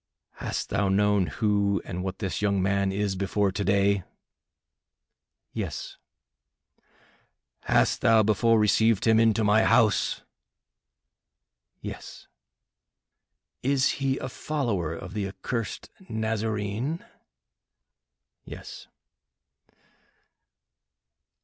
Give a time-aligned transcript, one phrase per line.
[0.37, 4.01] "Hast thou known who and what this young man is before to day?"
[5.53, 5.95] "Yes."
[7.65, 10.23] "Hast thou before received him into my house?"
[11.81, 12.25] "Yes."
[13.61, 17.05] "Is he a follower of the accursed Nazarene?"
[18.43, 18.87] "Yes."